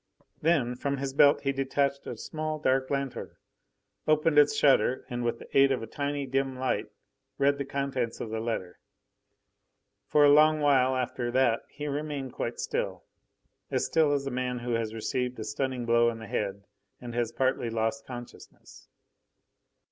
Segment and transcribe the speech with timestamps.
[0.41, 3.35] Then from his belt he detached a small dark lanthorn,
[4.07, 6.87] opened its shutter, and with the aid of the tiny, dim light
[7.37, 8.79] read the contents of the letter.
[10.07, 13.03] For a long while after that he remained quite still,
[13.69, 16.63] as still as a man who has received a stunning blow on the head
[16.99, 18.87] and has partly lost consciousness.